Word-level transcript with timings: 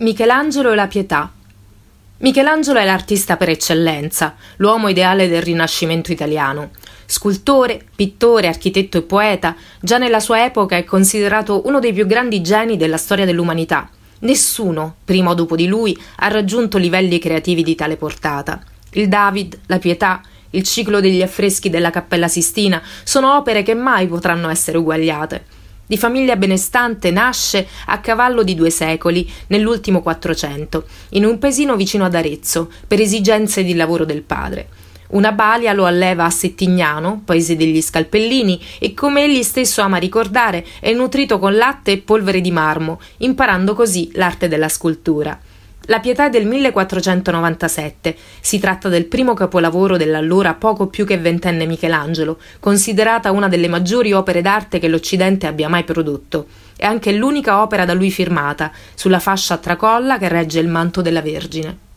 Michelangelo 0.00 0.72
e 0.72 0.76
la 0.76 0.86
pietà. 0.86 1.30
Michelangelo 2.20 2.78
è 2.78 2.86
l'artista 2.86 3.36
per 3.36 3.50
eccellenza, 3.50 4.34
l'uomo 4.56 4.88
ideale 4.88 5.28
del 5.28 5.42
Rinascimento 5.42 6.10
italiano. 6.10 6.70
Scultore, 7.04 7.84
pittore, 7.94 8.48
architetto 8.48 8.96
e 8.96 9.02
poeta, 9.02 9.54
già 9.78 9.98
nella 9.98 10.20
sua 10.20 10.42
epoca 10.42 10.74
è 10.74 10.84
considerato 10.84 11.66
uno 11.66 11.80
dei 11.80 11.92
più 11.92 12.06
grandi 12.06 12.40
geni 12.40 12.78
della 12.78 12.96
storia 12.96 13.26
dell'umanità. 13.26 13.90
Nessuno, 14.20 14.94
prima 15.04 15.32
o 15.32 15.34
dopo 15.34 15.54
di 15.54 15.66
lui, 15.66 15.94
ha 16.16 16.28
raggiunto 16.28 16.78
livelli 16.78 17.18
creativi 17.18 17.62
di 17.62 17.74
tale 17.74 17.98
portata. 17.98 18.58
Il 18.92 19.06
David, 19.06 19.58
la 19.66 19.78
Pietà, 19.78 20.22
il 20.52 20.62
ciclo 20.62 21.00
degli 21.00 21.20
affreschi 21.20 21.68
della 21.68 21.90
Cappella 21.90 22.26
Sistina 22.26 22.80
sono 23.04 23.36
opere 23.36 23.62
che 23.62 23.74
mai 23.74 24.06
potranno 24.06 24.48
essere 24.48 24.78
uguagliate 24.78 25.58
di 25.90 25.98
famiglia 25.98 26.36
benestante, 26.36 27.10
nasce 27.10 27.66
a 27.86 27.98
cavallo 27.98 28.44
di 28.44 28.54
due 28.54 28.70
secoli, 28.70 29.28
nell'ultimo 29.48 30.02
Quattrocento, 30.02 30.84
in 31.10 31.24
un 31.24 31.40
paesino 31.40 31.74
vicino 31.74 32.04
ad 32.04 32.14
Arezzo, 32.14 32.70
per 32.86 33.00
esigenze 33.00 33.64
di 33.64 33.74
lavoro 33.74 34.04
del 34.04 34.22
padre. 34.22 34.68
Una 35.08 35.32
balia 35.32 35.72
lo 35.72 35.86
alleva 35.86 36.26
a 36.26 36.30
Settignano, 36.30 37.22
paese 37.24 37.56
degli 37.56 37.82
scalpellini, 37.82 38.62
e 38.78 38.94
come 38.94 39.24
egli 39.24 39.42
stesso 39.42 39.80
ama 39.80 39.96
ricordare, 39.96 40.64
è 40.78 40.92
nutrito 40.92 41.40
con 41.40 41.56
latte 41.56 41.90
e 41.90 41.98
polvere 41.98 42.40
di 42.40 42.52
marmo, 42.52 43.00
imparando 43.16 43.74
così 43.74 44.10
l'arte 44.12 44.46
della 44.46 44.68
scultura. 44.68 45.36
La 45.86 45.98
Pietà 45.98 46.26
è 46.26 46.30
del 46.30 46.46
1497. 46.46 48.16
Si 48.40 48.58
tratta 48.60 48.88
del 48.88 49.06
primo 49.06 49.34
capolavoro 49.34 49.96
dell'allora 49.96 50.54
poco 50.54 50.86
più 50.86 51.04
che 51.04 51.18
ventenne 51.18 51.66
Michelangelo, 51.66 52.38
considerata 52.60 53.32
una 53.32 53.48
delle 53.48 53.66
maggiori 53.66 54.12
opere 54.12 54.42
d'arte 54.42 54.78
che 54.78 54.88
l'Occidente 54.88 55.46
abbia 55.46 55.68
mai 55.68 55.84
prodotto. 55.84 56.46
È 56.76 56.84
anche 56.84 57.12
l'unica 57.12 57.62
opera 57.62 57.84
da 57.84 57.94
lui 57.94 58.10
firmata, 58.10 58.70
sulla 58.94 59.18
fascia 59.18 59.54
a 59.54 59.58
tracolla 59.58 60.18
che 60.18 60.28
regge 60.28 60.60
il 60.60 60.68
manto 60.68 61.02
della 61.02 61.22
Vergine. 61.22 61.88